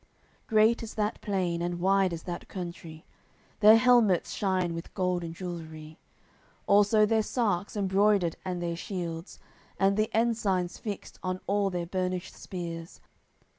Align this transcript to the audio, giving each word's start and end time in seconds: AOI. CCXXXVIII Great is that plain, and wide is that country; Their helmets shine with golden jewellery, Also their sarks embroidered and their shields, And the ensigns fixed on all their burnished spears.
AOI. 0.01 0.03
CCXXXVIII 0.03 0.47
Great 0.47 0.81
is 0.83 0.93
that 0.95 1.21
plain, 1.21 1.61
and 1.61 1.79
wide 1.79 2.11
is 2.11 2.23
that 2.23 2.47
country; 2.47 3.05
Their 3.59 3.77
helmets 3.77 4.31
shine 4.33 4.73
with 4.73 4.91
golden 4.95 5.31
jewellery, 5.31 5.99
Also 6.65 7.05
their 7.05 7.21
sarks 7.21 7.77
embroidered 7.77 8.35
and 8.43 8.63
their 8.63 8.75
shields, 8.75 9.37
And 9.79 9.95
the 9.95 10.09
ensigns 10.11 10.79
fixed 10.79 11.19
on 11.21 11.39
all 11.45 11.69
their 11.69 11.85
burnished 11.85 12.33
spears. 12.33 12.99